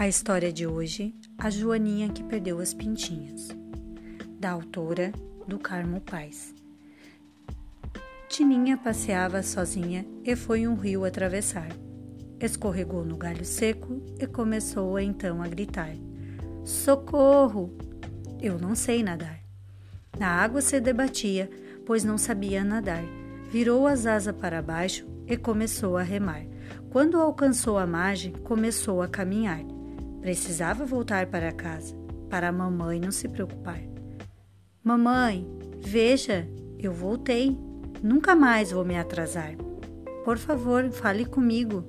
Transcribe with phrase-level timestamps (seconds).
[0.00, 3.48] A história de hoje, A Joaninha que Perdeu as Pintinhas,
[4.38, 5.12] da autora
[5.46, 6.54] do Carmo Paz.
[8.26, 11.68] Tininha passeava sozinha e foi um rio atravessar.
[12.40, 15.94] Escorregou no galho seco e começou então a gritar:
[16.64, 17.70] Socorro!
[18.40, 19.40] Eu não sei nadar.
[20.18, 21.50] Na água se debatia,
[21.84, 23.04] pois não sabia nadar.
[23.50, 26.46] Virou as asas para baixo e começou a remar.
[26.88, 29.62] Quando alcançou a margem, começou a caminhar.
[30.20, 31.96] Precisava voltar para casa,
[32.28, 33.80] para a mamãe não se preocupar.
[34.82, 35.46] Mamãe,
[35.80, 36.48] veja,
[36.78, 37.56] eu voltei.
[38.02, 39.54] Nunca mais vou me atrasar.
[40.24, 41.84] Por favor, fale comigo.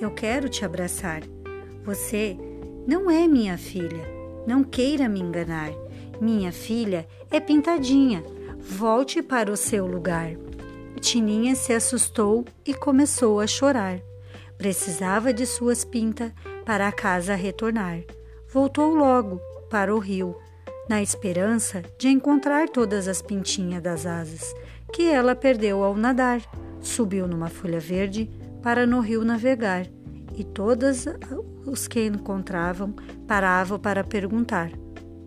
[0.00, 1.22] Eu quero te abraçar.
[1.84, 2.36] Você
[2.86, 4.04] não é minha filha.
[4.46, 5.70] Não queira me enganar.
[6.20, 8.22] Minha filha é pintadinha.
[8.58, 10.32] Volte para o seu lugar.
[11.00, 14.00] Tininha se assustou e começou a chorar.
[14.56, 16.32] Precisava de suas pintas
[16.64, 18.00] para a casa retornar.
[18.52, 20.36] Voltou logo para o rio,
[20.88, 24.54] na esperança de encontrar todas as pintinhas das asas
[24.92, 26.40] que ela perdeu ao nadar.
[26.80, 28.30] Subiu numa folha verde
[28.62, 29.86] para no rio navegar
[30.36, 31.06] e todos
[31.66, 32.94] os que encontravam
[33.26, 34.70] paravam para perguntar: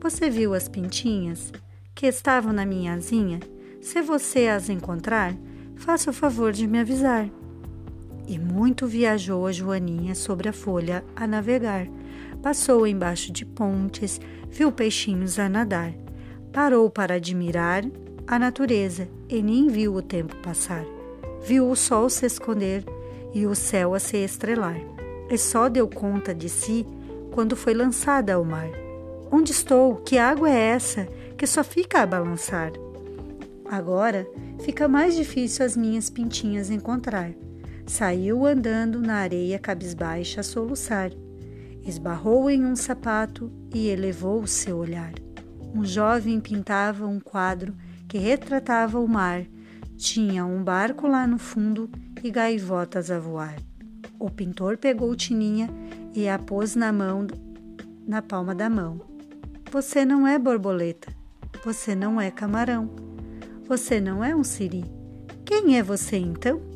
[0.00, 1.52] Você viu as pintinhas
[1.94, 3.40] que estavam na minha asinha?
[3.80, 5.34] Se você as encontrar,
[5.76, 7.28] faça o favor de me avisar.
[8.26, 11.86] E muito viajou a Joaninha sobre a folha a navegar.
[12.42, 15.92] Passou embaixo de pontes, viu peixinhos a nadar.
[16.52, 17.84] Parou para admirar
[18.26, 20.84] a natureza e nem viu o tempo passar.
[21.46, 22.84] Viu o sol se esconder
[23.34, 24.80] e o céu a se estrelar.
[25.28, 26.86] E só deu conta de si
[27.32, 28.70] quando foi lançada ao mar.
[29.30, 29.96] Onde estou?
[29.96, 32.72] Que água é essa que só fica a balançar?
[33.64, 34.26] Agora
[34.60, 37.32] fica mais difícil as minhas pintinhas encontrar.
[37.86, 41.10] Saiu andando na areia cabisbaixa a soluçar.
[41.86, 45.12] Esbarrou em um sapato e elevou o seu olhar.
[45.74, 47.74] Um jovem pintava um quadro
[48.08, 49.44] que retratava o mar.
[49.96, 51.90] Tinha um barco lá no fundo
[52.22, 53.56] e gaivotas a voar.
[54.18, 55.68] O pintor pegou Tininha
[56.14, 57.26] e a pôs na mão,
[58.06, 59.00] na palma da mão.
[59.70, 61.12] Você não é borboleta.
[61.64, 62.88] Você não é camarão.
[63.68, 64.84] Você não é um siri.
[65.44, 66.73] Quem é você então?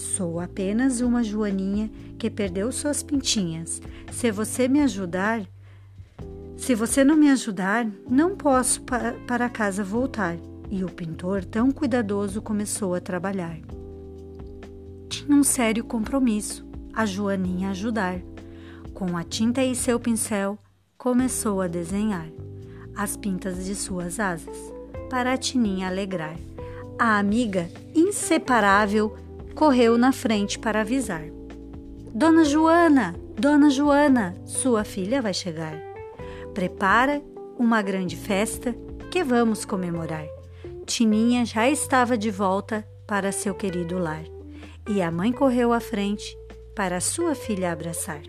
[0.00, 3.82] Sou apenas uma joaninha que perdeu suas pintinhas.
[4.10, 5.42] Se você me ajudar,
[6.56, 10.38] se você não me ajudar, não posso pa para casa voltar.
[10.70, 13.58] E o pintor, tão cuidadoso, começou a trabalhar.
[15.10, 18.20] Tinha um sério compromisso, a Joaninha ajudar.
[18.94, 20.58] Com a tinta e seu pincel,
[20.96, 22.28] começou a desenhar
[22.96, 24.56] as pintas de suas asas,
[25.10, 26.36] para a Tininha alegrar.
[26.98, 29.14] A amiga inseparável
[29.54, 31.24] correu na frente para avisar.
[32.12, 35.74] Dona Joana, Dona Joana, sua filha vai chegar.
[36.52, 37.22] Prepara
[37.58, 38.74] uma grande festa
[39.10, 40.26] que vamos comemorar.
[40.86, 44.24] Tininha já estava de volta para seu querido lar
[44.88, 46.36] e a mãe correu à frente
[46.74, 48.22] para sua filha abraçar.